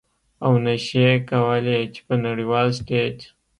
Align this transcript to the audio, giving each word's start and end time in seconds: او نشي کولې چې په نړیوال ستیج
او 0.45 0.51
نشي 0.65 1.07
کولې 1.29 1.79
چې 1.93 2.01
په 2.07 2.13
نړیوال 2.25 2.67
ستیج 2.79 3.17